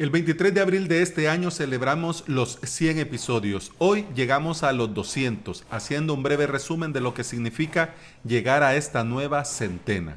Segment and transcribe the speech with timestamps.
[0.00, 3.70] El 23 de abril de este año celebramos los 100 episodios.
[3.76, 7.92] Hoy llegamos a los 200, haciendo un breve resumen de lo que significa
[8.24, 10.16] llegar a esta nueva centena.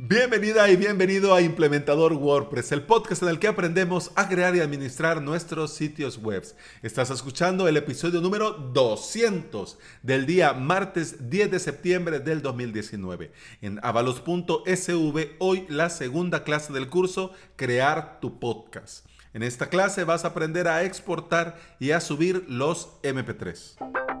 [0.00, 4.60] Bienvenida y bienvenido a Implementador WordPress, el podcast en el que aprendemos a crear y
[4.60, 6.44] administrar nuestros sitios web.
[6.84, 13.32] Estás escuchando el episodio número 200 del día martes 10 de septiembre del 2019.
[13.60, 19.04] En avalos.sv, hoy la segunda clase del curso Crear tu podcast.
[19.34, 24.17] En esta clase vas a aprender a exportar y a subir los MP3.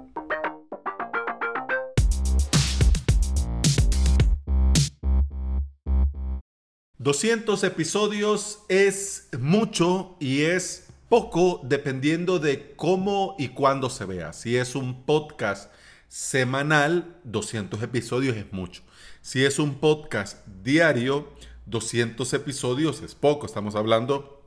[7.08, 14.34] 200 episodios es mucho y es poco dependiendo de cómo y cuándo se vea.
[14.34, 15.72] Si es un podcast
[16.08, 18.82] semanal, 200 episodios es mucho.
[19.22, 21.32] Si es un podcast diario,
[21.64, 23.46] 200 episodios es poco.
[23.46, 24.42] Estamos hablando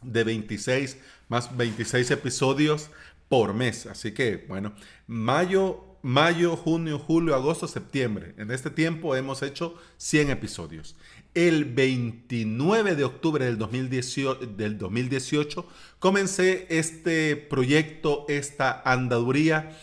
[0.00, 2.90] de 26 más 26 episodios
[3.28, 3.86] por mes.
[3.86, 4.74] Así que, bueno,
[5.06, 8.34] mayo, mayo, junio, julio, agosto, septiembre.
[8.38, 10.96] En este tiempo hemos hecho 100 episodios
[11.34, 15.64] el 29 de octubre del 2018, del 2018
[16.00, 19.78] comencé este proyecto, esta andaduría,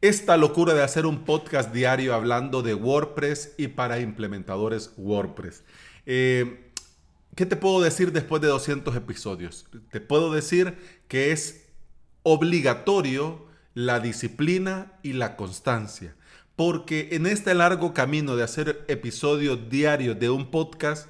[0.00, 5.62] esta locura de hacer un podcast diario hablando de WordPress y para implementadores WordPress.
[6.06, 6.72] Eh,
[7.36, 9.66] ¿Qué te puedo decir después de 200 episodios?
[9.92, 11.65] Te puedo decir que es
[12.28, 16.16] obligatorio la disciplina y la constancia
[16.56, 21.06] porque en este largo camino de hacer episodios diarios de un podcast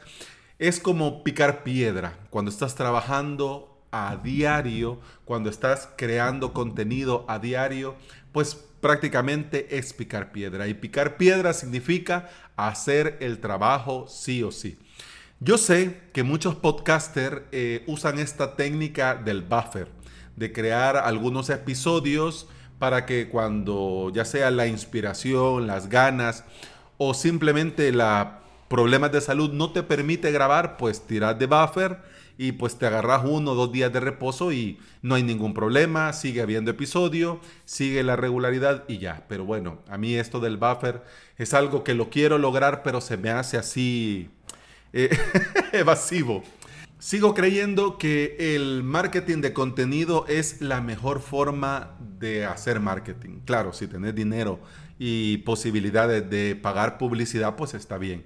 [0.58, 2.18] es como picar piedra.
[2.30, 7.94] Cuando estás trabajando a diario, cuando estás creando contenido a diario,
[8.32, 10.66] pues prácticamente es picar piedra.
[10.66, 14.78] Y picar piedra significa hacer el trabajo sí o sí.
[15.38, 19.88] Yo sé que muchos podcasters eh, usan esta técnica del buffer,
[20.36, 22.46] de crear algunos episodios
[22.78, 26.44] para que cuando ya sea la inspiración, las ganas
[26.98, 31.98] o simplemente la problemas de salud no te permite grabar, pues tiras de buffer
[32.38, 36.12] y pues te agarras uno o dos días de reposo y no hay ningún problema,
[36.12, 39.24] sigue habiendo episodio, sigue la regularidad y ya.
[39.28, 41.02] Pero bueno, a mí esto del buffer
[41.38, 44.28] es algo que lo quiero lograr, pero se me hace así
[44.92, 45.16] eh,
[45.72, 46.42] evasivo.
[47.06, 53.42] Sigo creyendo que el marketing de contenido es la mejor forma de hacer marketing.
[53.44, 54.58] Claro, si tenés dinero
[54.98, 58.24] y posibilidades de pagar publicidad, pues está bien.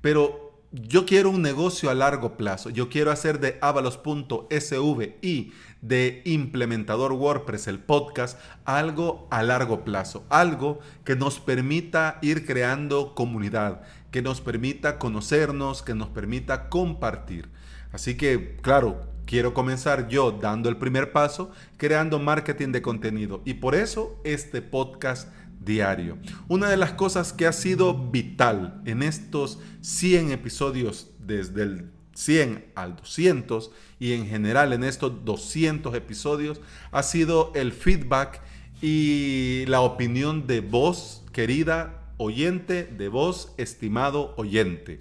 [0.00, 2.70] Pero yo quiero un negocio a largo plazo.
[2.70, 10.24] Yo quiero hacer de avalos.sv y de implementador WordPress, el podcast, algo a largo plazo.
[10.30, 17.51] Algo que nos permita ir creando comunidad, que nos permita conocernos, que nos permita compartir.
[17.92, 23.42] Así que, claro, quiero comenzar yo dando el primer paso, creando marketing de contenido.
[23.44, 25.28] Y por eso este podcast
[25.60, 26.18] diario.
[26.48, 32.72] Una de las cosas que ha sido vital en estos 100 episodios, desde el 100
[32.74, 36.60] al 200 y en general en estos 200 episodios,
[36.90, 38.40] ha sido el feedback
[38.80, 45.00] y la opinión de vos, querida oyente, de vos, estimado oyente.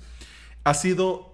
[0.63, 1.30] Ha sido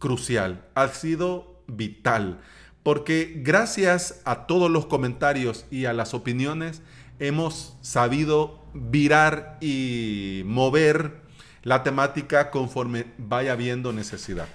[0.00, 2.40] crucial, ha sido vital,
[2.82, 6.82] porque gracias a todos los comentarios y a las opiniones
[7.20, 11.20] hemos sabido virar y mover
[11.62, 14.48] la temática conforme vaya habiendo necesidad.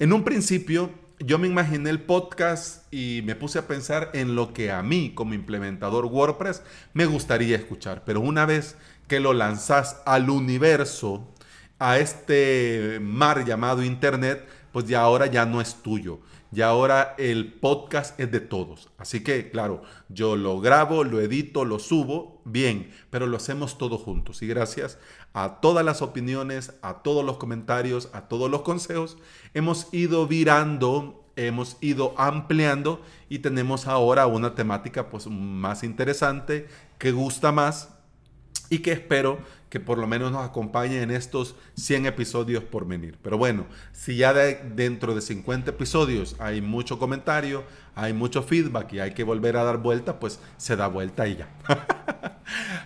[0.00, 0.90] En un principio
[1.20, 5.12] yo me imaginé el podcast y me puse a pensar en lo que a mí
[5.14, 6.62] como implementador WordPress
[6.94, 8.76] me gustaría escuchar, pero una vez
[9.08, 11.26] que lo lanzas al universo,
[11.80, 16.20] a este mar llamado Internet, pues ya ahora ya no es tuyo.
[16.50, 18.88] Ya ahora el podcast es de todos.
[18.96, 24.00] Así que, claro, yo lo grabo, lo edito, lo subo, bien, pero lo hacemos todos
[24.00, 24.40] juntos.
[24.40, 24.98] Y gracias
[25.34, 29.18] a todas las opiniones, a todos los comentarios, a todos los consejos,
[29.52, 36.66] hemos ido virando, hemos ido ampliando y tenemos ahora una temática pues más interesante,
[36.98, 37.90] que gusta más
[38.70, 43.18] y que espero que por lo menos nos acompañe en estos 100 episodios por venir.
[43.22, 49.00] Pero bueno, si ya dentro de 50 episodios hay mucho comentario, hay mucho feedback y
[49.00, 51.48] hay que volver a dar vuelta, pues se da vuelta y ya.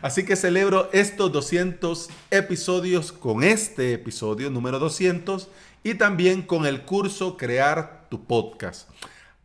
[0.03, 5.49] Así que celebro estos 200 episodios con este episodio número 200
[5.85, 8.89] y también con el curso Crear tu podcast.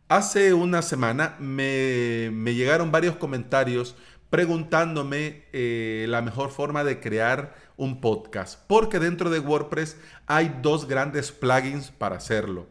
[0.08, 3.94] Hace una semana me, me llegaron varios comentarios
[4.30, 9.96] preguntándome eh, la mejor forma de crear un podcast, porque dentro de WordPress
[10.26, 12.68] hay dos grandes plugins para hacerlo.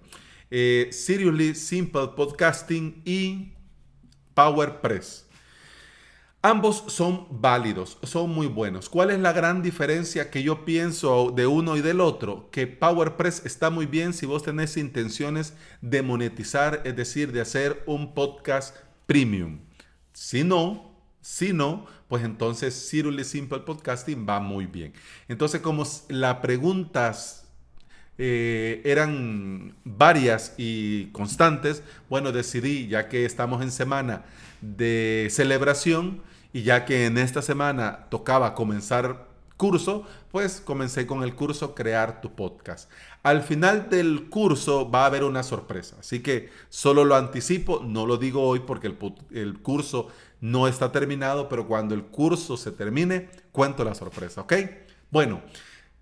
[0.52, 3.54] eh, Seriously Simple Podcasting y
[4.34, 5.26] PowerPress.
[6.44, 8.88] Ambos son válidos, son muy buenos.
[8.88, 12.50] ¿Cuál es la gran diferencia que yo pienso de uno y del otro?
[12.52, 17.84] Que PowerPress está muy bien si vos tenés intenciones de monetizar, es decir, de hacer
[17.88, 18.76] un podcast
[19.08, 19.60] premium.
[20.14, 20.87] Si no,
[21.28, 24.94] si no, pues entonces Seriously Simple Podcasting va muy bien.
[25.28, 27.50] Entonces, como las preguntas
[28.18, 34.24] eh, eran varias y constantes, bueno, decidí, ya que estamos en semana
[34.62, 36.22] de celebración
[36.54, 39.28] y ya que en esta semana tocaba comenzar
[39.58, 42.90] curso, pues comencé con el curso Crear tu podcast.
[43.22, 48.06] Al final del curso va a haber una sorpresa, así que solo lo anticipo, no
[48.06, 48.98] lo digo hoy porque el,
[49.32, 50.08] el curso
[50.42, 54.54] no está terminado, pero cuando el curso se termine, cuento la sorpresa, ¿ok?
[55.12, 55.42] Bueno.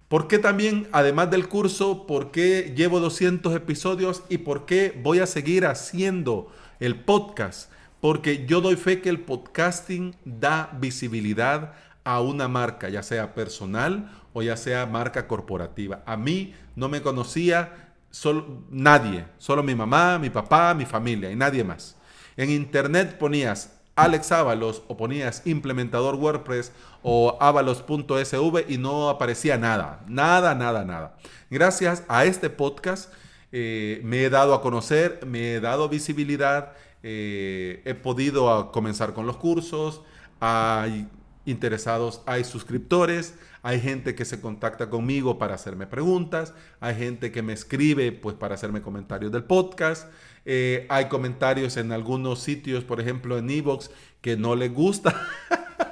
[0.08, 5.18] ¿Por qué también, además del curso, por qué llevo 200 episodios y por qué voy
[5.18, 7.72] a seguir haciendo el podcast?
[8.02, 11.74] Porque yo doy fe que el podcasting da visibilidad
[12.04, 16.04] a una marca, ya sea personal o ya sea marca corporativa.
[16.06, 21.36] A mí no me conocía solo, nadie, solo mi mamá, mi papá, mi familia y
[21.36, 21.96] nadie más.
[22.38, 26.71] En internet ponías Alex Ábalos o ponías implementador WordPress
[27.01, 31.18] o avalos.sv y no aparecía nada, nada, nada, nada.
[31.50, 33.12] Gracias a este podcast
[33.51, 39.27] eh, me he dado a conocer, me he dado visibilidad, eh, he podido comenzar con
[39.27, 40.01] los cursos,
[40.41, 41.07] hay
[41.45, 47.41] interesados, hay suscriptores, hay gente que se contacta conmigo para hacerme preguntas, hay gente que
[47.41, 50.09] me escribe pues para hacerme comentarios del podcast.
[50.45, 53.89] Eh, hay comentarios en algunos sitios, por ejemplo en Evox,
[54.21, 55.15] que no les gusta.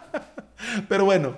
[0.87, 1.35] Pero bueno,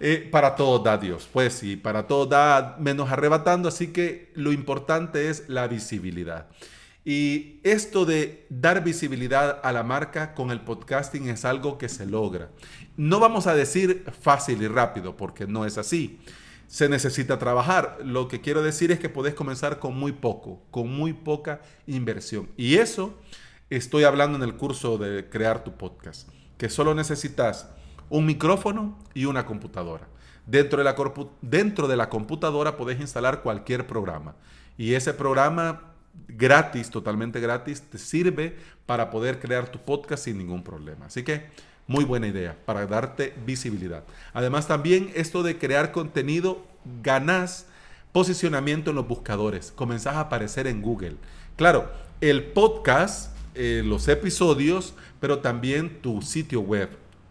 [0.00, 4.52] eh, para todo da Dios, pues sí, para todo da menos arrebatando, así que lo
[4.52, 6.48] importante es la visibilidad.
[7.04, 12.04] Y esto de dar visibilidad a la marca con el podcasting es algo que se
[12.04, 12.50] logra.
[12.96, 16.18] No vamos a decir fácil y rápido, porque no es así
[16.66, 17.98] se necesita trabajar.
[18.04, 22.48] Lo que quiero decir es que podés comenzar con muy poco, con muy poca inversión.
[22.56, 23.14] Y eso
[23.70, 26.28] estoy hablando en el curso de crear tu podcast,
[26.58, 27.68] que solo necesitas
[28.08, 30.08] un micrófono y una computadora.
[30.46, 30.94] Dentro de la,
[31.42, 34.36] dentro de la computadora podés instalar cualquier programa.
[34.78, 35.94] Y ese programa
[36.28, 41.06] gratis, totalmente gratis, te sirve para poder crear tu podcast sin ningún problema.
[41.06, 41.46] Así que
[41.86, 44.04] muy buena idea para darte visibilidad.
[44.32, 46.64] Además también esto de crear contenido,
[47.02, 47.66] ganas
[48.12, 51.16] posicionamiento en los buscadores, comenzás a aparecer en Google.
[51.56, 51.90] Claro,
[52.20, 56.88] el podcast, eh, los episodios, pero también tu sitio web,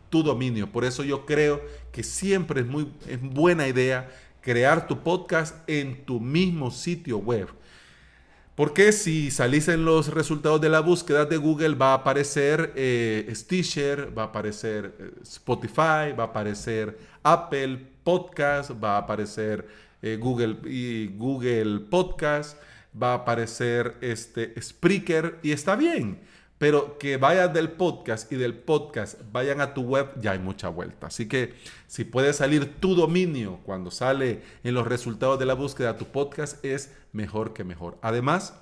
[0.09, 0.71] tu dominio.
[0.71, 1.61] Por eso yo creo
[1.91, 4.09] que siempre es muy es buena idea
[4.41, 7.47] crear tu podcast en tu mismo sitio web.
[8.55, 13.29] Porque si salís en los resultados de la búsqueda de Google va a aparecer eh,
[13.35, 19.67] Stitcher, va a aparecer eh, Spotify, va a aparecer Apple Podcast, va a aparecer
[20.01, 22.57] eh, Google, y Google Podcast,
[23.01, 26.21] va a aparecer este, Spreaker y está bien.
[26.65, 30.67] Pero que vayas del podcast y del podcast vayan a tu web, ya hay mucha
[30.67, 31.06] vuelta.
[31.06, 31.53] Así que
[31.85, 36.65] si puede salir tu dominio cuando sale en los resultados de la búsqueda tu podcast,
[36.65, 38.00] es mejor que mejor.
[38.01, 38.56] Además,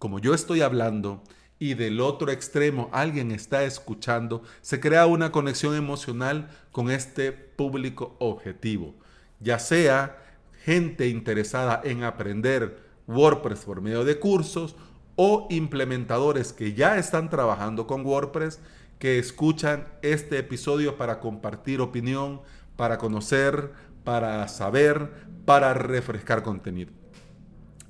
[0.00, 1.22] como yo estoy hablando
[1.60, 8.16] y del otro extremo alguien está escuchando, se crea una conexión emocional con este público
[8.18, 8.96] objetivo.
[9.38, 10.20] Ya sea
[10.64, 14.74] gente interesada en aprender WordPress por medio de cursos
[15.16, 18.60] o implementadores que ya están trabajando con WordPress,
[18.98, 22.42] que escuchan este episodio para compartir opinión,
[22.76, 23.72] para conocer,
[24.04, 25.10] para saber,
[25.44, 26.92] para refrescar contenido.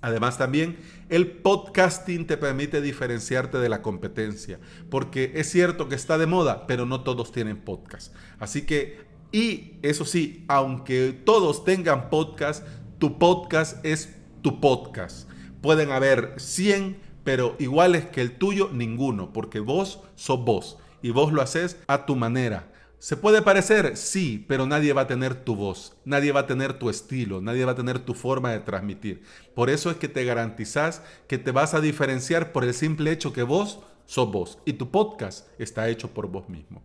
[0.00, 0.76] Además también
[1.08, 6.66] el podcasting te permite diferenciarte de la competencia, porque es cierto que está de moda,
[6.66, 8.14] pero no todos tienen podcast.
[8.38, 9.00] Así que,
[9.32, 12.64] y eso sí, aunque todos tengan podcast,
[12.98, 15.28] tu podcast es tu podcast.
[15.60, 21.32] Pueden haber 100 pero iguales que el tuyo, ninguno, porque vos sos vos y vos
[21.32, 22.72] lo haces a tu manera.
[23.00, 23.96] ¿Se puede parecer?
[23.96, 27.64] Sí, pero nadie va a tener tu voz, nadie va a tener tu estilo, nadie
[27.64, 29.24] va a tener tu forma de transmitir.
[29.56, 33.32] Por eso es que te garantizás que te vas a diferenciar por el simple hecho
[33.32, 36.84] que vos sos vos y tu podcast está hecho por vos mismo.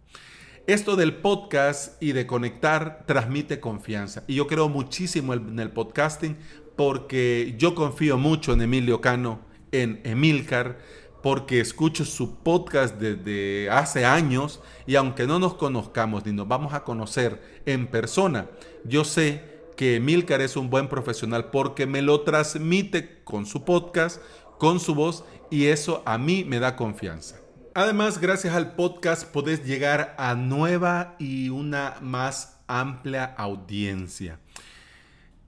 [0.65, 4.23] Esto del podcast y de conectar transmite confianza.
[4.25, 6.35] Y yo creo muchísimo en el podcasting
[6.75, 10.79] porque yo confío mucho en Emilio Cano en Emilcar
[11.21, 16.73] porque escucho su podcast desde hace años y aunque no nos conozcamos ni nos vamos
[16.73, 18.47] a conocer en persona,
[18.83, 24.21] yo sé que Emilcar es un buen profesional porque me lo transmite con su podcast,
[24.57, 27.37] con su voz y eso a mí me da confianza.
[27.73, 34.39] Además, gracias al podcast podés llegar a nueva y una más amplia audiencia.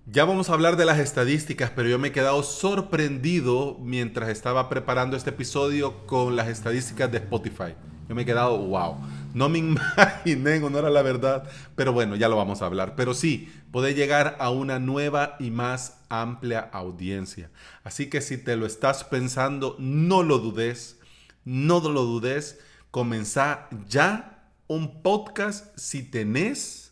[0.05, 4.67] Ya vamos a hablar de las estadísticas, pero yo me he quedado sorprendido mientras estaba
[4.67, 7.73] preparando este episodio con las estadísticas de Spotify.
[8.09, 8.97] Yo me he quedado, wow.
[9.33, 12.97] No me imaginé en honor a la verdad, pero bueno, ya lo vamos a hablar.
[12.97, 17.49] Pero sí, puede llegar a una nueva y más amplia audiencia.
[17.85, 20.99] Así que si te lo estás pensando, no lo dudes,
[21.45, 22.59] no lo dudes.
[22.91, 26.82] Comenzá ya un podcast si tenés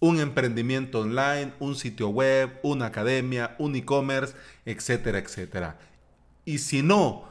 [0.00, 4.34] un emprendimiento online, un sitio web, una academia, un e-commerce,
[4.64, 5.78] etcétera, etcétera.
[6.44, 7.24] Y si no,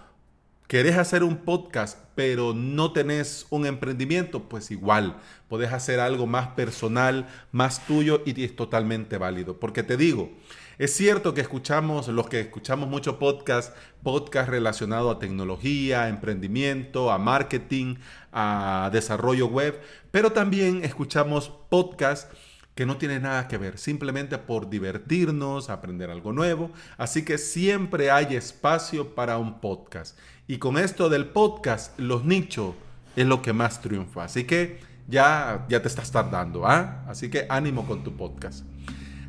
[0.67, 5.17] querés hacer un podcast, pero no tenés un emprendimiento, pues igual,
[5.47, 9.59] podés hacer algo más personal, más tuyo y es totalmente válido.
[9.59, 10.31] Porque te digo,
[10.79, 17.19] es cierto que escuchamos, los que escuchamos mucho podcast, podcast relacionado a tecnología, emprendimiento, a
[17.19, 17.97] marketing,
[18.31, 19.79] a desarrollo web,
[20.09, 22.33] pero también escuchamos podcast
[22.75, 26.71] que no tiene nada que ver, simplemente por divertirnos, aprender algo nuevo.
[26.97, 30.17] Así que siempre hay espacio para un podcast.
[30.47, 32.75] Y con esto del podcast, los nichos
[33.15, 34.23] es lo que más triunfa.
[34.23, 37.03] Así que ya, ya te estás tardando, ¿ah?
[37.07, 38.65] Así que ánimo con tu podcast.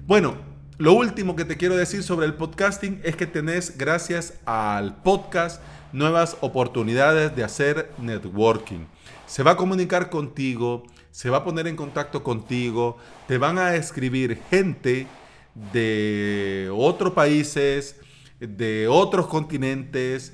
[0.07, 0.37] Bueno,
[0.79, 5.63] lo último que te quiero decir sobre el podcasting es que tenés, gracias al podcast,
[5.93, 8.87] nuevas oportunidades de hacer networking.
[9.27, 13.77] Se va a comunicar contigo se va a poner en contacto contigo, te van a
[13.77, 15.07] escribir gente
[15.73, 18.01] de otros países,
[18.41, 20.33] de otros continentes,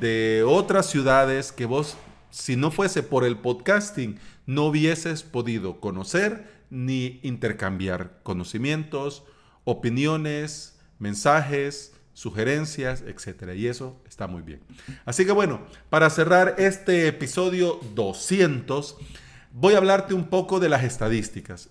[0.00, 1.96] de otras ciudades que vos,
[2.28, 9.24] si no fuese por el podcasting, no hubieses podido conocer ni intercambiar conocimientos,
[9.64, 13.54] opiniones, mensajes, sugerencias, etc.
[13.56, 14.60] Y eso está muy bien.
[15.06, 18.98] Así que bueno, para cerrar este episodio 200,
[19.60, 21.70] voy a hablarte un poco de las estadísticas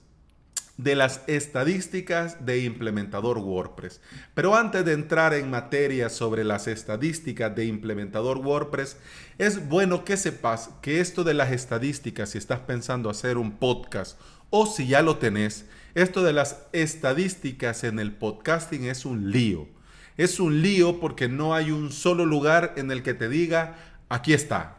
[0.78, 4.00] de las estadísticas de implementador WordPress.
[4.36, 8.98] Pero antes de entrar en materia sobre las estadísticas de implementador WordPress,
[9.40, 14.20] es bueno que sepas que esto de las estadísticas, si estás pensando hacer un podcast
[14.52, 15.66] o si ya lo tenés,
[15.96, 19.68] esto de las estadísticas en el podcasting es un lío.
[20.16, 23.78] Es un lío porque no hay un solo lugar en el que te diga,
[24.10, 24.77] aquí está,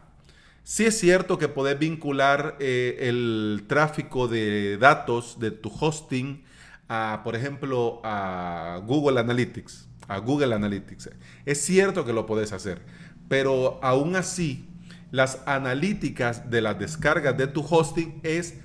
[0.69, 6.43] Sí es cierto que podés vincular eh, el tráfico de datos de tu hosting
[6.87, 9.89] a, por ejemplo, a Google Analytics.
[10.07, 11.09] A Google Analytics.
[11.47, 12.83] Es cierto que lo podés hacer,
[13.27, 14.69] pero aún así,
[15.09, 18.59] las analíticas de las descargas de tu hosting es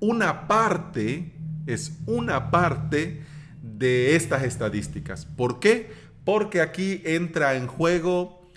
[0.00, 1.32] una parte,
[1.66, 3.22] es una parte
[3.62, 5.24] de estas estadísticas.
[5.24, 5.90] ¿Por qué?
[6.26, 8.50] Porque aquí entra en juego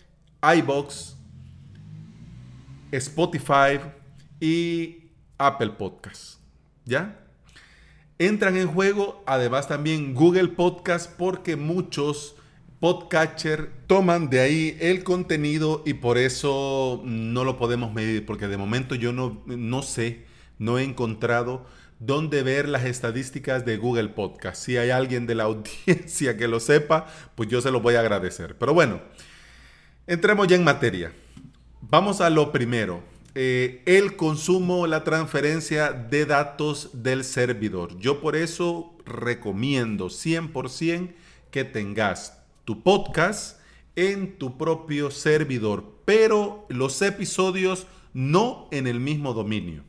[0.44, 1.21] iBox,
[2.92, 3.80] Spotify
[4.40, 6.40] y Apple Podcast.
[6.86, 7.20] ¿Ya?
[8.20, 12.36] Entran en juego además también Google Podcast porque muchos
[12.80, 18.58] podcatcher toman de ahí el contenido y por eso no lo podemos medir porque de
[18.58, 20.26] momento yo no, no sé,
[20.58, 21.66] no he encontrado
[22.00, 24.64] dónde ver las estadísticas de Google Podcast.
[24.64, 27.06] Si hay alguien de la audiencia que lo sepa,
[27.36, 28.58] pues yo se lo voy a agradecer.
[28.58, 29.02] Pero bueno,
[30.08, 31.14] entremos ya en materia.
[31.90, 33.02] Vamos a lo primero.
[33.34, 37.98] Eh, el consumo, la transferencia de datos del servidor.
[37.98, 41.14] Yo por eso recomiendo 100%
[41.50, 43.60] que tengas tu podcast
[43.96, 49.84] en tu propio servidor, pero los episodios no en el mismo dominio.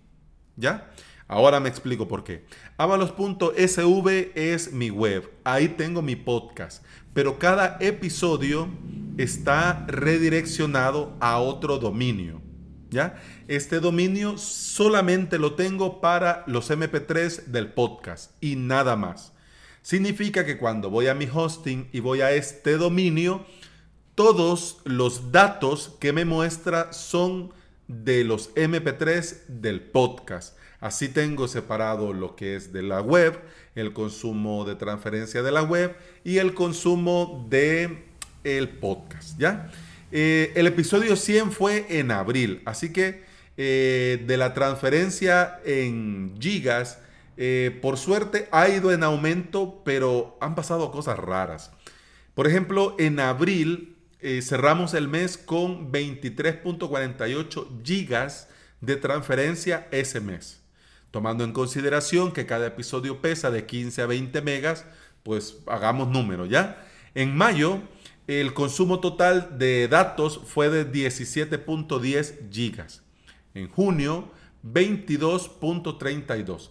[0.56, 0.90] ¿Ya?
[1.28, 2.44] Ahora me explico por qué.
[2.76, 5.30] Avalos.sv es mi web.
[5.44, 6.84] Ahí tengo mi podcast.
[7.12, 8.68] Pero cada episodio
[9.18, 12.40] está redireccionado a otro dominio.
[12.90, 13.22] ¿Ya?
[13.48, 19.32] Este dominio solamente lo tengo para los MP3 del podcast y nada más.
[19.80, 23.46] Significa que cuando voy a mi hosting y voy a este dominio,
[24.14, 27.52] todos los datos que me muestra son
[27.88, 30.56] de los MP3 del podcast.
[30.80, 33.40] Así tengo separado lo que es de la web,
[33.74, 38.11] el consumo de transferencia de la web y el consumo de
[38.44, 39.70] el podcast, ¿ya?
[40.10, 43.24] Eh, el episodio 100 fue en abril, así que
[43.56, 46.98] eh, de la transferencia en gigas,
[47.38, 51.70] eh, por suerte ha ido en aumento, pero han pasado cosas raras.
[52.34, 53.96] Por ejemplo, en abril
[54.40, 58.48] cerramos el mes con 23.48 gigas
[58.80, 60.60] de transferencia ese mes.
[61.10, 64.84] Tomando en consideración que cada episodio pesa de 15 a 20 megas,
[65.24, 66.86] pues hagamos número, ¿ya?
[67.14, 67.80] En mayo
[68.26, 73.02] el consumo total de datos fue de 17.10 gigas.
[73.54, 74.32] En junio,
[74.64, 76.70] 22.32.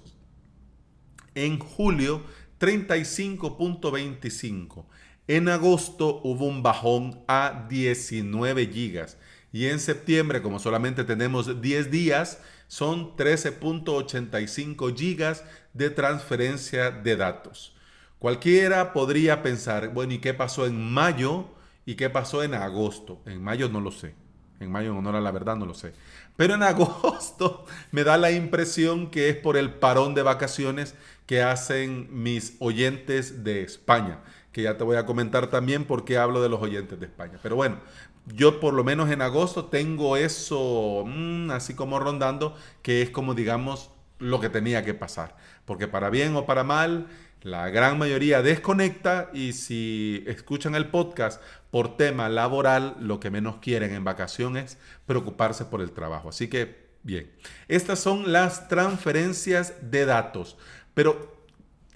[1.36, 2.24] En julio,
[2.60, 4.86] 35.25.
[5.28, 9.18] En agosto hubo un bajón a 19 gigas.
[9.54, 15.44] Y en septiembre, como solamente tenemos 10 días, son 13.85 gigas
[15.74, 17.76] de transferencia de datos.
[18.22, 21.48] Cualquiera podría pensar, bueno, ¿y qué pasó en mayo?
[21.88, 23.20] ¿Y qué pasó en agosto?
[23.26, 24.14] En mayo no lo sé.
[24.60, 25.94] En mayo, en honor a la verdad, no lo sé.
[26.36, 30.94] Pero en agosto me da la impresión que es por el parón de vacaciones
[31.26, 34.20] que hacen mis oyentes de España.
[34.52, 37.40] Que ya te voy a comentar también por qué hablo de los oyentes de España.
[37.42, 37.80] Pero bueno,
[38.28, 43.34] yo por lo menos en agosto tengo eso mm, así como rondando, que es como
[43.34, 45.36] digamos lo que tenía que pasar.
[45.66, 47.08] Porque para bien o para mal,
[47.44, 53.58] la gran mayoría desconecta y si escuchan el podcast por tema laboral, lo que menos
[53.58, 56.30] quieren en vacaciones es preocuparse por el trabajo.
[56.30, 57.32] Así que, bien,
[57.68, 60.58] estas son las transferencias de datos.
[60.94, 61.46] Pero,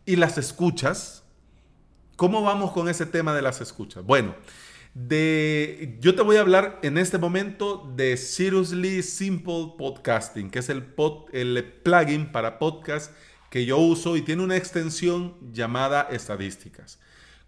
[0.06, 1.24] ¿y las escuchas?
[2.16, 4.04] ¿Cómo vamos con ese tema de las escuchas?
[4.04, 4.36] Bueno,
[4.96, 10.70] de, yo te voy a hablar en este momento de Seriously Simple Podcasting, que es
[10.70, 10.86] el,
[11.34, 13.12] el plugin para podcast
[13.56, 17.00] que yo uso y tiene una extensión llamada estadísticas.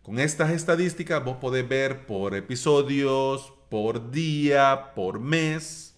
[0.01, 5.97] Con estas estadísticas vos podés ver por episodios, por día, por mes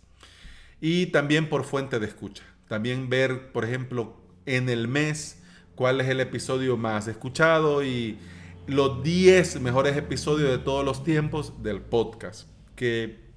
[0.81, 2.41] y también por fuente de escucha.
[2.67, 5.43] También ver, por ejemplo, en el mes
[5.75, 8.17] cuál es el episodio más escuchado y
[8.65, 12.49] los 10 mejores episodios de todos los tiempos del podcast.
[12.75, 13.29] Que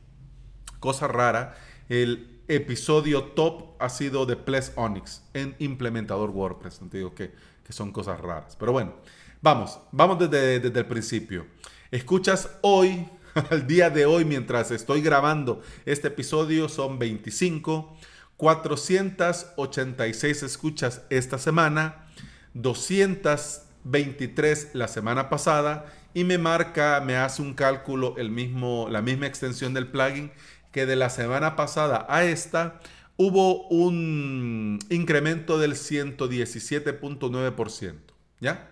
[0.81, 1.55] cosa rara,
[1.91, 6.83] el episodio top ha sido de Ples Onyx en implementador WordPress.
[6.83, 7.33] No que,
[7.65, 8.57] que, son cosas raras.
[8.59, 8.95] Pero bueno,
[9.41, 11.47] vamos, vamos desde, desde el principio.
[11.91, 13.09] Escuchas hoy,
[13.51, 17.97] al día de hoy, mientras estoy grabando este episodio, son 25.
[18.37, 22.07] 486 escuchas esta semana,
[22.55, 29.02] 200 23 la semana pasada y me marca, me hace un cálculo el mismo, la
[29.02, 30.31] misma extensión del plugin
[30.73, 32.80] que de la semana pasada a esta
[33.17, 37.95] hubo un incremento del 117.9%.
[38.41, 38.69] ¿Ya?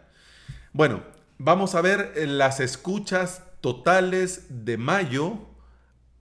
[0.72, 1.02] Bueno,
[1.38, 5.46] vamos a ver las escuchas totales de mayo,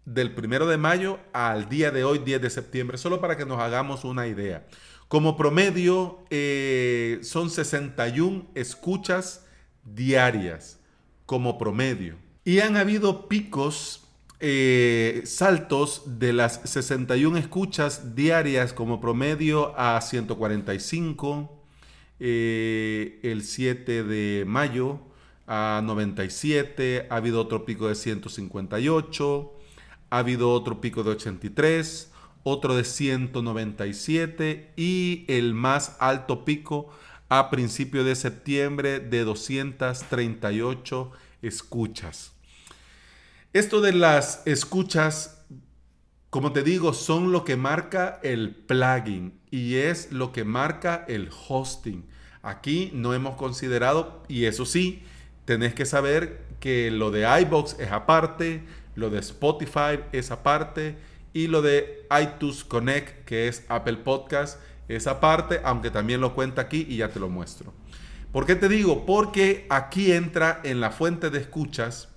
[0.06, 3.60] del primero de mayo al día de hoy, 10 de septiembre, solo para que nos
[3.60, 4.68] hagamos una idea.
[5.08, 9.46] Como promedio eh, son 61 escuchas
[9.84, 10.80] diarias,
[11.26, 12.18] como promedio.
[12.44, 14.09] Y han habido picos,
[14.40, 21.62] eh, saltos de las 61 escuchas diarias como promedio a 145,
[22.22, 25.00] eh, el 7 de mayo
[25.46, 29.54] a 97, ha habido otro pico de 158,
[30.10, 32.12] ha habido otro pico de 83,
[32.44, 36.90] otro de 197 y el más alto pico
[37.28, 42.39] a principio de septiembre de 238 escuchas.
[43.52, 45.44] Esto de las escuchas,
[46.30, 51.32] como te digo, son lo que marca el plugin y es lo que marca el
[51.48, 52.06] hosting.
[52.44, 55.02] Aquí no hemos considerado, y eso sí,
[55.46, 58.62] tenés que saber que lo de iBox es aparte,
[58.94, 61.00] lo de Spotify es aparte
[61.34, 66.62] y lo de iTunes Connect, que es Apple Podcast, esa parte, aunque también lo cuenta
[66.62, 67.74] aquí y ya te lo muestro.
[68.32, 69.08] ¿Por qué te digo?
[69.08, 72.10] Porque aquí entra en la fuente de escuchas,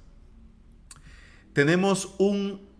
[1.52, 2.72] tenemos un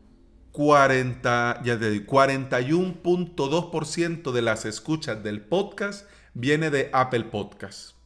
[0.53, 7.97] 40, ya 41.2% de las escuchas del podcast viene de Apple Podcast.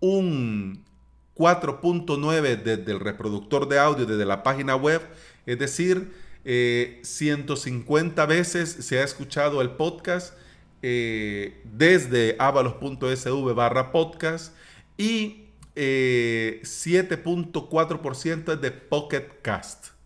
[0.00, 0.84] Un
[1.34, 5.02] 4.9 desde el reproductor de audio, desde la página web,
[5.46, 6.12] es decir,
[6.44, 10.32] 150 eh, veces se ha escuchado el podcast
[10.82, 14.54] eh, desde avalos.sv barra podcast
[14.96, 19.99] y 7.4% eh, es de Pocket Cast.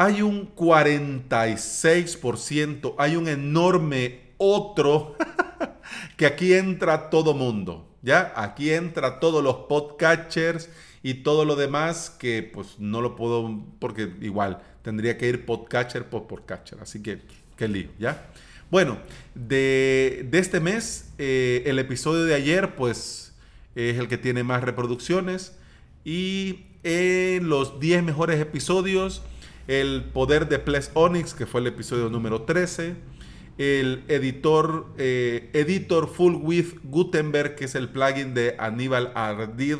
[0.00, 5.16] Hay un 46%, hay un enorme otro
[6.16, 8.32] que aquí entra todo mundo, ¿ya?
[8.36, 10.70] Aquí entra todos los podcatchers
[11.02, 16.08] y todo lo demás que pues no lo puedo porque igual tendría que ir podcatcher
[16.08, 16.78] por podcatcher.
[16.80, 17.22] Así que,
[17.56, 18.30] qué lío, ¿ya?
[18.70, 18.98] Bueno,
[19.34, 23.34] de, este mes, eh, el episodio de ayer, pues,
[23.74, 25.58] es el que tiene más reproducciones.
[26.04, 29.24] Y en los 10 mejores episodios,
[29.68, 32.96] el poder de Ples Onyx, que fue el episodio número 13.
[33.58, 39.76] El editor, eh, editor Full With Gutenberg, que es el plugin de Aníbal Ardid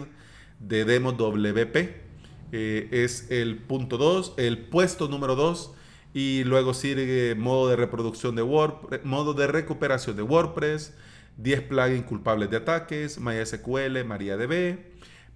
[0.60, 2.08] de Demo WP
[2.50, 5.74] eh, es el punto 2, el puesto número 2
[6.14, 10.94] y luego sigue modo de reproducción de WordPress, modo de recuperación de WordPress,
[11.36, 14.78] 10 plugins culpables de ataques, MySQL, MariaDB,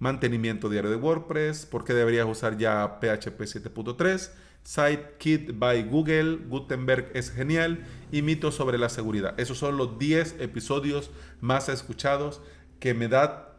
[0.03, 7.09] mantenimiento diario de WordPress, por qué deberías usar ya PHP 7.3, Sitekit by Google, Gutenberg
[7.13, 9.33] es genial y mitos sobre la seguridad.
[9.39, 12.41] Esos son los 10 episodios más escuchados
[12.79, 13.55] que me da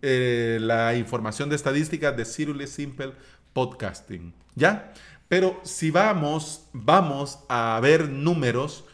[0.00, 3.12] eh, la información de estadísticas de Seriously Simple
[3.52, 4.34] Podcasting.
[4.54, 4.92] ¿Ya?
[5.28, 8.84] Pero si vamos, vamos a ver números,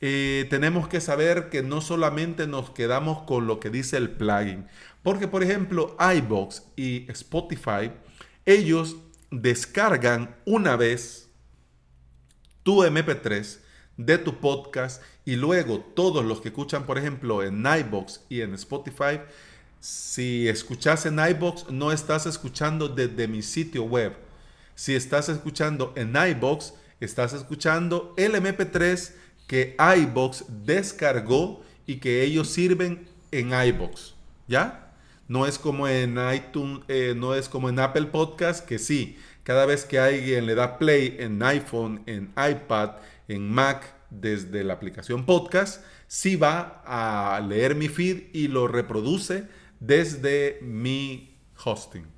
[0.00, 4.66] eh, tenemos que saber que no solamente nos quedamos con lo que dice el plugin.
[5.02, 7.92] Porque, por ejemplo, iBox y Spotify,
[8.44, 8.96] ellos
[9.30, 11.30] descargan una vez
[12.62, 13.58] tu MP3
[13.96, 18.54] de tu podcast y luego todos los que escuchan, por ejemplo, en iBox y en
[18.54, 19.20] Spotify,
[19.80, 24.14] si escuchas en iBox, no estás escuchando desde mi sitio web.
[24.74, 29.12] Si estás escuchando en iBox, estás escuchando el MP3
[29.46, 34.14] que iBox descargó y que ellos sirven en iBox.
[34.48, 34.89] ¿Ya?
[35.30, 39.64] No es como en iTunes, eh, no es como en Apple Podcast, que sí, cada
[39.64, 42.96] vez que alguien le da play en iPhone, en iPad,
[43.28, 49.46] en Mac, desde la aplicación podcast, sí va a leer mi feed y lo reproduce
[49.78, 52.08] desde mi hosting.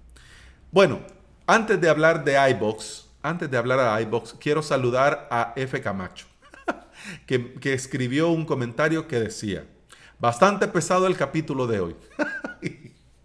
[0.71, 1.01] Bueno,
[1.47, 5.83] antes de hablar de iBox, antes de hablar de iBox, quiero saludar a F.
[5.83, 6.25] Camacho,
[7.27, 9.67] que, que escribió un comentario que decía,
[10.19, 11.97] bastante pesado el capítulo de hoy.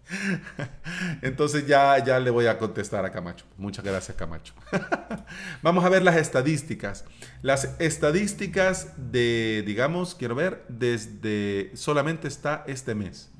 [1.22, 3.44] Entonces ya, ya le voy a contestar a Camacho.
[3.56, 4.54] Muchas gracias, Camacho.
[5.62, 7.04] Vamos a ver las estadísticas.
[7.42, 13.30] Las estadísticas de, digamos, quiero ver, desde solamente está este mes.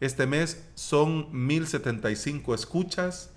[0.00, 3.30] Este mes son 1075 escuchas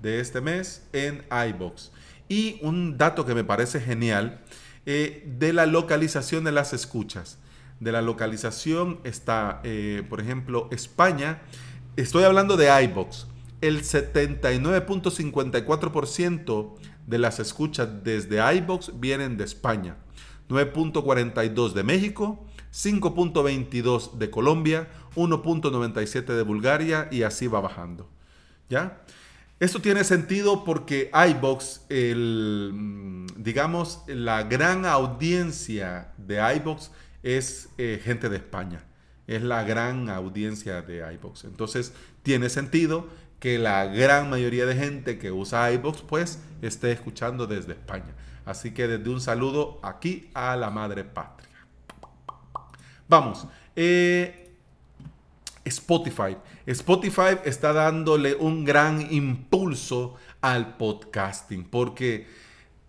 [0.00, 1.92] de este mes en iBox.
[2.28, 4.40] Y un dato que me parece genial
[4.86, 7.38] eh, de la localización de las escuchas.
[7.80, 11.40] De la localización está, eh, por ejemplo, España
[11.98, 13.26] Estoy hablando de iBox.
[13.60, 16.74] El 79.54%
[17.08, 19.96] de las escuchas desde iBox vienen de España,
[20.48, 28.08] 9.42 de México, 5.22 de Colombia, 1.97 de Bulgaria y así va bajando.
[28.70, 29.02] ¿Ya?
[29.58, 36.92] Esto tiene sentido porque iBox, mm, digamos, la gran audiencia de iBox
[37.24, 38.84] es eh, gente de España
[39.28, 41.44] es la gran audiencia de iBox.
[41.44, 41.92] Entonces,
[42.24, 43.06] tiene sentido
[43.38, 48.14] que la gran mayoría de gente que usa iBox pues esté escuchando desde España.
[48.44, 51.48] Así que desde un saludo aquí a la madre patria.
[53.06, 53.46] Vamos.
[53.76, 54.56] Eh,
[55.64, 56.36] Spotify.
[56.66, 62.26] Spotify está dándole un gran impulso al podcasting porque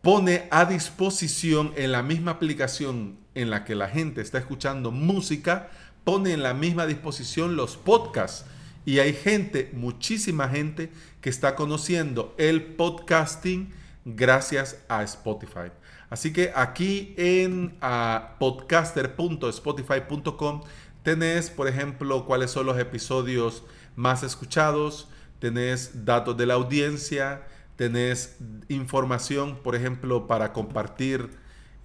[0.02, 5.70] pone a disposición en la misma aplicación en la que la gente está escuchando música,
[6.04, 8.46] pone en la misma disposición los podcasts.
[8.86, 13.72] Y hay gente, muchísima gente, que está conociendo el podcasting
[14.06, 15.72] gracias a Spotify.
[16.10, 17.76] Así que aquí en
[18.40, 20.62] podcaster.spotify.com
[21.04, 23.64] tenés, por ejemplo, cuáles son los episodios
[23.96, 25.10] más escuchados,
[25.40, 27.44] tenés datos de la audiencia,
[27.76, 28.38] tenés
[28.70, 31.30] información, por ejemplo, para compartir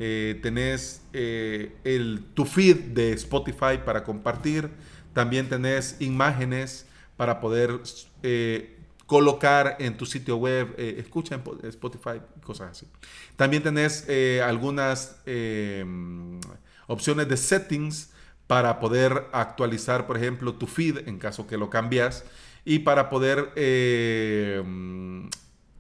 [0.01, 4.69] eh, tenés eh, el, tu feed de Spotify para compartir,
[5.13, 7.81] también tenés imágenes para poder
[8.25, 8.77] eh,
[9.07, 12.87] colocar en tu sitio web, escucha en Spotify, cosas así.
[13.37, 14.09] También tenés
[14.43, 15.21] algunas
[16.89, 18.11] opciones de settings
[18.49, 22.25] para poder actualizar, por ejemplo, tu feed en caso que lo cambias
[22.65, 23.53] y para poder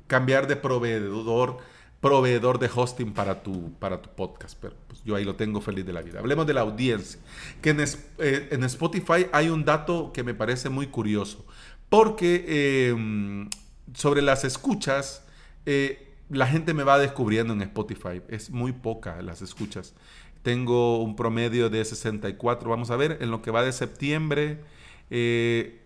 [0.06, 1.58] cambiar de proveedor
[2.04, 4.58] proveedor de hosting para tu, para tu podcast.
[4.60, 6.18] Pero pues, yo ahí lo tengo feliz de la vida.
[6.18, 7.18] Hablemos de la audiencia.
[7.62, 11.46] Que en, eh, en Spotify hay un dato que me parece muy curioso.
[11.88, 13.48] Porque em,
[13.94, 15.24] sobre las escuchas,
[15.64, 18.20] eh, la gente me va descubriendo en Spotify.
[18.28, 19.94] Es muy poca las escuchas.
[20.42, 22.68] Tengo un promedio de 64.
[22.68, 24.60] Vamos a ver, en lo que va de septiembre.
[25.08, 25.80] Eh,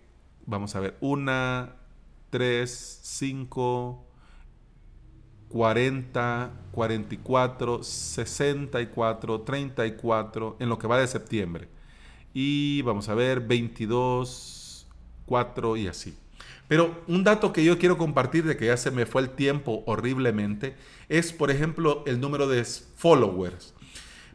[0.47, 1.77] vamos a ver, una,
[2.31, 4.08] tres, cinco
[5.49, 11.69] 40, 44, 64, 34 en lo que va de septiembre.
[12.35, 14.87] Y vamos a ver 22,
[15.27, 16.17] 4 y así.
[16.69, 19.83] Pero un dato que yo quiero compartir de que ya se me fue el tiempo
[19.87, 20.77] horriblemente
[21.09, 23.75] es, por ejemplo, el número de followers.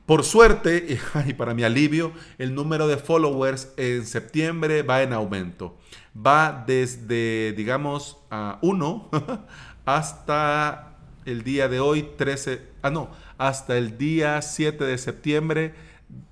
[0.07, 5.77] Por suerte, y para mi alivio, el número de followers en septiembre va en aumento.
[6.15, 9.09] Va desde, digamos, a 1
[9.85, 10.92] hasta
[11.25, 15.73] el día de hoy, 13, ah no, hasta el día 7 de septiembre,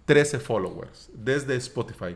[0.05, 2.15] 13 followers desde Spotify.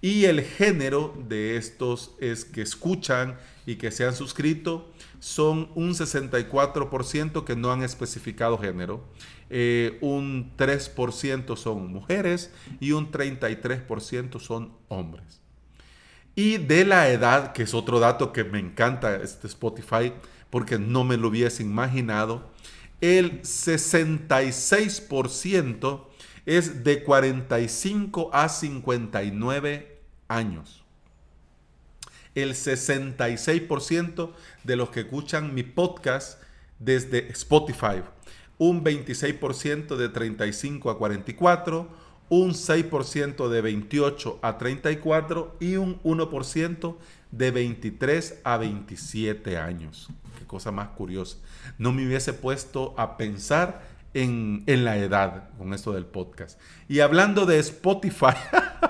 [0.00, 5.94] Y el género de estos es que escuchan y que se han suscrito son un
[5.94, 9.02] 64% que no han especificado género,
[9.48, 15.40] eh, un 3% son mujeres y un 33% son hombres.
[16.34, 20.12] Y de la edad, que es otro dato que me encanta este Spotify,
[20.50, 22.50] porque no me lo hubiese imaginado,
[23.00, 26.06] el 66%
[26.46, 30.84] es de 45 a 59 años.
[32.34, 34.32] El 66%
[34.64, 36.42] de los que escuchan mi podcast
[36.78, 38.02] desde Spotify,
[38.58, 41.88] un 26% de 35 a 44,
[42.28, 46.96] un 6% de 28 a 34 y un 1%
[47.36, 50.08] de 23 a 27 años.
[50.38, 51.38] Qué cosa más curiosa.
[51.78, 53.82] No me hubiese puesto a pensar
[54.14, 56.60] en, en la edad con esto del podcast.
[56.88, 58.36] Y hablando de Spotify,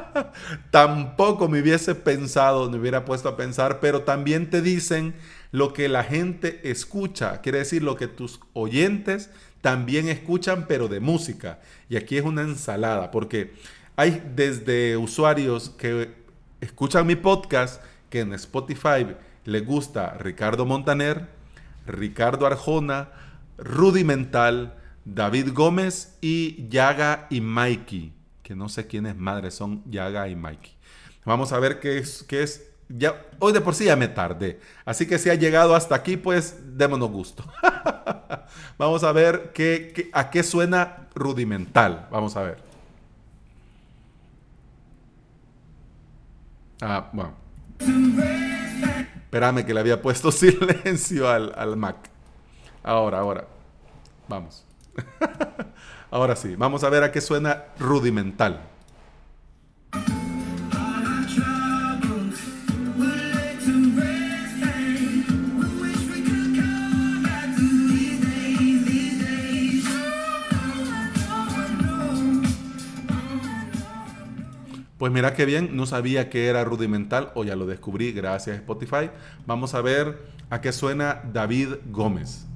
[0.70, 5.14] tampoco me hubiese pensado, me hubiera puesto a pensar, pero también te dicen
[5.50, 9.30] lo que la gente escucha, quiere decir lo que tus oyentes
[9.60, 11.60] también escuchan, pero de música.
[11.88, 13.54] Y aquí es una ensalada, porque
[13.96, 16.12] hay desde usuarios que
[16.60, 17.82] escuchan mi podcast,
[18.14, 21.26] que en Spotify le gusta Ricardo Montaner,
[21.84, 23.10] Ricardo Arjona,
[23.58, 28.12] Rudimental, David Gómez y Yaga y Mikey
[28.44, 30.76] que no sé quiénes madres son Yaga y Mikey.
[31.24, 32.70] Vamos a ver qué es, qué es.
[33.40, 34.60] Hoy de por sí ya me tardé.
[34.84, 37.44] Así que si ha llegado hasta aquí, pues démonos gusto.
[38.78, 42.06] Vamos a ver qué, a qué suena rudimental.
[42.12, 42.62] Vamos a ver.
[46.82, 47.43] Ah, bueno.
[49.34, 51.96] Espérame que le había puesto silencio al, al Mac.
[52.84, 53.48] Ahora, ahora.
[54.28, 54.64] Vamos.
[56.12, 58.60] Ahora sí, vamos a ver a qué suena rudimental.
[75.04, 78.60] Pues mira qué bien, no sabía que era rudimental o ya lo descubrí gracias a
[78.60, 79.10] Spotify.
[79.46, 82.46] Vamos a ver a qué suena David Gómez.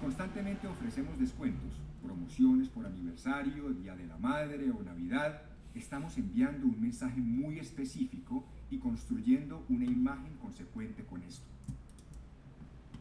[0.00, 5.42] constantemente ofrecemos descuentos, promociones por aniversario, Día de la Madre o Navidad,
[5.74, 11.53] estamos enviando un mensaje muy específico y construyendo una imagen consecuente con esto.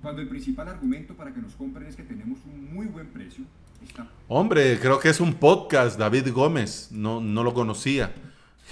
[0.04, 3.46] Cuando el principal argumento para que nos compren es que tenemos un muy buen precio.
[4.28, 8.13] Hombre, creo que es un podcast, David Gómez, no, no lo conocía.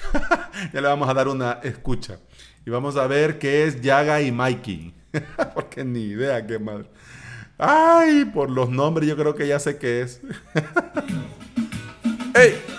[0.74, 2.20] ya le vamos a dar una escucha.
[2.66, 4.94] Y vamos a ver qué es Yaga y Mikey.
[5.54, 6.90] Porque ni idea qué madre.
[7.58, 10.20] Ay, por los nombres yo creo que ya sé qué es.
[12.36, 12.71] ¡Ey!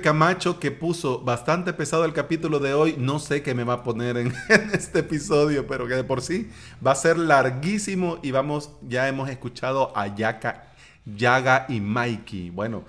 [0.00, 2.94] Camacho que puso bastante pesado el capítulo de hoy.
[2.98, 4.32] No sé qué me va a poner en,
[4.72, 6.50] este episodio, pero que de por sí
[6.84, 10.72] va a ser larguísimo y vamos, ya hemos escuchado a Yaka,
[11.04, 12.50] Yaga y Mikey.
[12.50, 12.84] Bueno,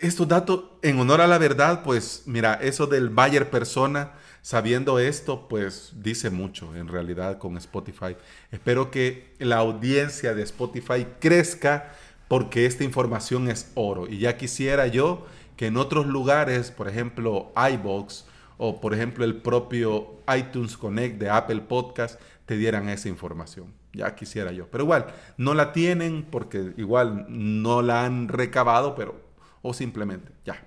[0.00, 5.48] estos datos, en honor a la verdad, pues mira, eso del Bayer persona, sabiendo esto,
[5.48, 8.16] pues dice mucho en realidad con Spotify.
[8.50, 11.92] Espero que la audiencia de Spotify crezca
[12.30, 14.06] porque esta información es oro.
[14.08, 15.26] Y ya quisiera yo
[15.60, 18.24] que en otros lugares, por ejemplo iBox
[18.56, 23.74] o por ejemplo el propio iTunes Connect de Apple Podcast, te dieran esa información.
[23.92, 24.68] Ya quisiera yo.
[24.70, 29.20] Pero igual, no la tienen porque igual no la han recabado, pero
[29.60, 30.66] o simplemente ya.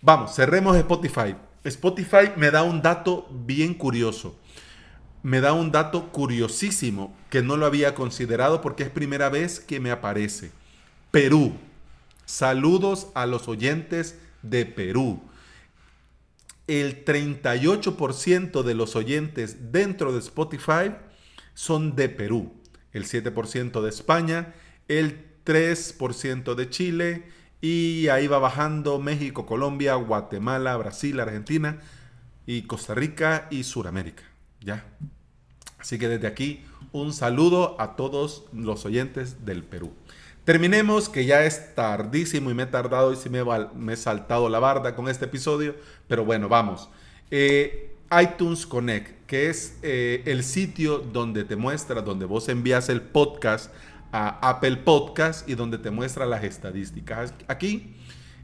[0.00, 1.36] Vamos, cerremos Spotify.
[1.62, 4.36] Spotify me da un dato bien curioso.
[5.22, 9.78] Me da un dato curiosísimo que no lo había considerado porque es primera vez que
[9.78, 10.50] me aparece.
[11.12, 11.52] Perú.
[12.26, 15.22] Saludos a los oyentes de Perú.
[16.66, 20.92] El 38% de los oyentes dentro de Spotify
[21.52, 22.52] son de Perú,
[22.92, 24.54] el 7% de España,
[24.88, 27.24] el 3% de Chile
[27.60, 31.80] y ahí va bajando México, Colombia, Guatemala, Brasil, Argentina.
[32.46, 34.22] y Costa Rica y Suramérica.
[34.60, 34.84] ¿Ya?
[35.78, 39.92] Así que desde aquí un saludo a todos los oyentes del Perú.
[40.44, 43.42] Terminemos, que ya es tardísimo y me he tardado y sí me,
[43.92, 45.74] he saltado la barda con este episodio,
[46.06, 46.90] pero bueno, vamos.
[47.30, 53.00] Eh, iTunes Connect, que es eh, el sitio donde te muestra, donde vos envías el
[53.00, 53.72] podcast
[54.12, 57.32] a Apple Podcast y donde te muestra las estadísticas.
[57.48, 57.94] Aquí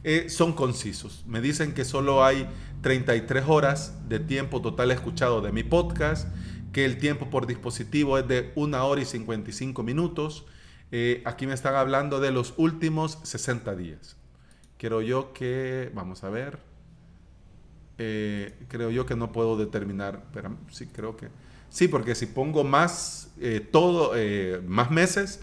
[0.02, 1.22] eh, son concisos.
[1.26, 2.48] Me dicen que solo hay
[2.80, 6.28] 33 horas de tiempo total escuchado de mi podcast,
[6.72, 10.46] que el tiempo por dispositivo es de 1 hora y 55 minutos
[10.92, 14.16] eh, aquí me están hablando de los últimos 60 días.
[14.76, 16.59] Quiero yo que, vamos a ver,
[17.98, 21.29] eh, creo yo que no puedo determinar, pero sí creo que,
[21.68, 24.12] sí, porque si pongo más, eh, todo,
[24.66, 25.40] más meses,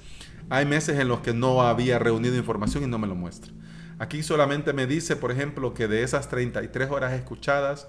[0.49, 3.53] hay meses en los que no había reunido información y no me lo muestra.
[3.99, 7.87] Aquí solamente me dice, por ejemplo, que de esas 33 horas escuchadas,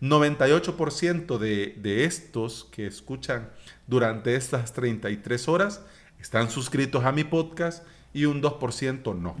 [0.00, 3.50] 98% de, de estos que escuchan
[3.86, 5.82] durante estas 33 horas
[6.20, 9.36] están suscritos a mi podcast y un 2% no.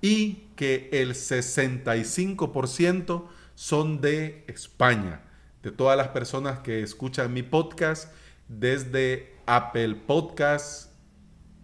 [0.00, 5.20] Y que el 65% son de España,
[5.62, 8.12] de todas las personas que escuchan mi podcast
[8.48, 10.90] desde Apple Podcast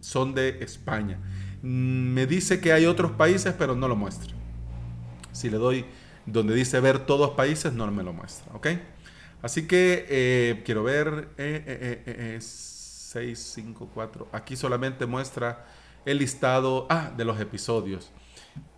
[0.00, 1.18] son de España.
[1.62, 4.33] Mm, me dice que hay otros países, pero no lo muestra.
[5.33, 5.85] Si le doy
[6.26, 8.53] donde dice ver todos países, no me lo muestra.
[8.55, 8.68] ¿Ok?
[9.42, 11.29] Así que eh, quiero ver.
[11.38, 12.69] Eh, eh, 6,
[13.12, 14.29] 5, 4.
[14.33, 15.66] Aquí solamente muestra
[16.05, 18.12] el listado ah, de los episodios.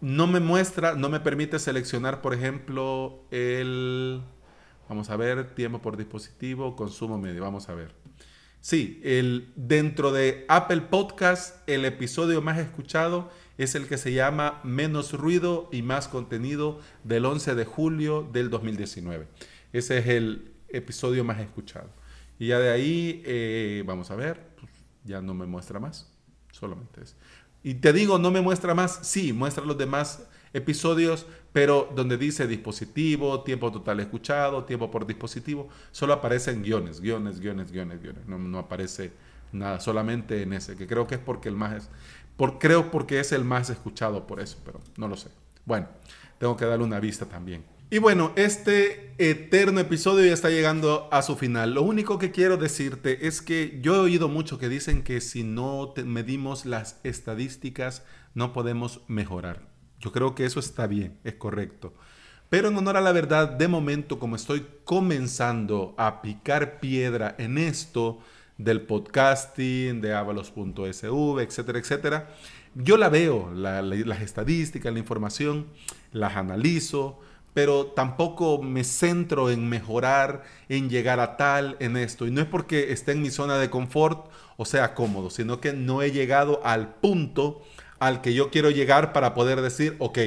[0.00, 4.22] No me muestra, no me permite seleccionar, por ejemplo, el...
[4.88, 7.42] Vamos a ver, tiempo por dispositivo, consumo medio.
[7.42, 7.94] Vamos a ver.
[8.60, 14.60] Sí, el, dentro de Apple Podcast, el episodio más escuchado es el que se llama
[14.64, 19.26] Menos ruido y más contenido del 11 de julio del 2019.
[19.72, 21.90] Ese es el episodio más escuchado.
[22.42, 24.72] Y ya de ahí, eh, vamos a ver, pues,
[25.04, 26.12] ya no me muestra más,
[26.50, 27.14] solamente es.
[27.62, 32.48] Y te digo, no me muestra más, sí, muestra los demás episodios, pero donde dice
[32.48, 38.26] dispositivo, tiempo total escuchado, tiempo por dispositivo, solo aparecen guiones, guiones, guiones, guiones, guiones.
[38.26, 39.12] No, no aparece
[39.52, 41.90] nada, solamente en ese, que creo que es porque el más es,
[42.36, 45.28] por, creo porque es el más escuchado por eso, pero no lo sé.
[45.64, 45.86] Bueno,
[46.38, 47.62] tengo que darle una vista también.
[47.92, 51.74] Y bueno, este eterno episodio ya está llegando a su final.
[51.74, 55.42] Lo único que quiero decirte es que yo he oído mucho que dicen que si
[55.44, 58.02] no medimos las estadísticas
[58.32, 59.68] no podemos mejorar.
[60.00, 61.92] Yo creo que eso está bien, es correcto.
[62.48, 67.58] Pero en honor a la verdad, de momento, como estoy comenzando a picar piedra en
[67.58, 68.20] esto
[68.56, 72.34] del podcasting, de avalos.sv, etcétera, etcétera,
[72.74, 75.66] yo la veo, las estadísticas, la información,
[76.10, 77.20] las analizo
[77.54, 82.26] pero tampoco me centro en mejorar, en llegar a tal, en esto.
[82.26, 85.72] Y no es porque esté en mi zona de confort o sea cómodo, sino que
[85.72, 87.62] no he llegado al punto
[87.98, 90.18] al que yo quiero llegar para poder decir, ok,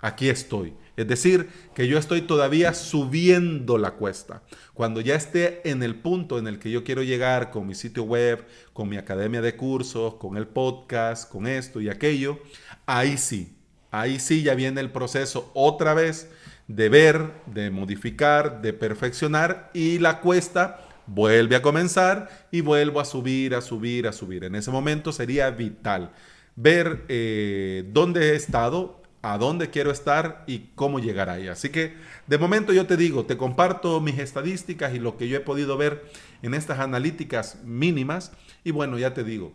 [0.00, 0.74] aquí estoy.
[0.96, 4.42] Es decir, que yo estoy todavía subiendo la cuesta.
[4.74, 8.04] Cuando ya esté en el punto en el que yo quiero llegar con mi sitio
[8.04, 12.38] web, con mi academia de cursos, con el podcast, con esto y aquello,
[12.86, 13.56] ahí sí,
[13.90, 16.30] ahí sí ya viene el proceso otra vez
[16.68, 23.04] de ver, de modificar, de perfeccionar y la cuesta vuelve a comenzar y vuelvo a
[23.04, 24.44] subir, a subir, a subir.
[24.44, 26.10] En ese momento sería vital
[26.56, 31.48] ver eh, dónde he estado, a dónde quiero estar y cómo llegar ahí.
[31.48, 31.94] Así que
[32.26, 35.76] de momento yo te digo, te comparto mis estadísticas y lo que yo he podido
[35.76, 36.04] ver
[36.42, 38.32] en estas analíticas mínimas
[38.64, 39.52] y bueno, ya te digo,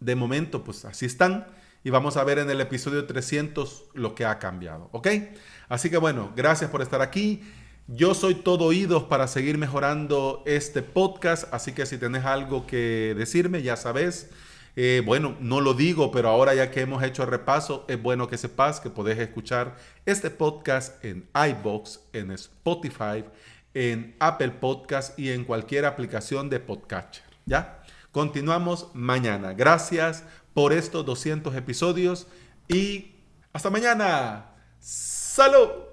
[0.00, 1.46] de momento pues así están
[1.88, 5.08] y vamos a ver en el episodio 300 lo que ha cambiado, ¿ok?
[5.70, 7.42] Así que bueno, gracias por estar aquí.
[7.86, 13.14] Yo soy todo oídos para seguir mejorando este podcast, así que si tenés algo que
[13.16, 14.28] decirme, ya sabes.
[14.76, 18.28] Eh, bueno, no lo digo, pero ahora ya que hemos hecho el repaso, es bueno
[18.28, 19.74] que sepas que podés escuchar
[20.04, 23.24] este podcast en iBox, en Spotify,
[23.72, 27.24] en Apple Podcast y en cualquier aplicación de podcatcher.
[27.46, 27.82] ¿Ya?
[28.12, 29.54] Continuamos mañana.
[29.54, 30.24] Gracias
[30.58, 32.26] por estos 200 episodios
[32.66, 33.12] y
[33.52, 34.56] hasta mañana.
[34.80, 35.87] ¡Salud!